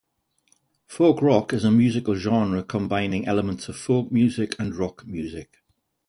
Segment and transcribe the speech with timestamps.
[0.87, 5.57] Folk rock is a musical genre combining elements of folk music and rock music.